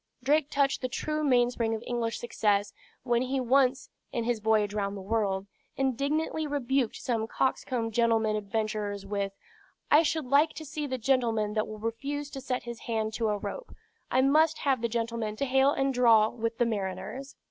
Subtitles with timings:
[0.23, 4.97] Drake touched the true mainspring of English success when he once (in his voyage round
[4.97, 5.45] the world)
[5.77, 9.33] indignantly rebuked some coxcomb gentleman adventurers with,
[9.91, 13.29] "I should like to see the gentleman that will refuse to set his hand to
[13.29, 13.75] a rope.
[14.09, 17.35] I must have the gentlemen to hale and draw with the mariners."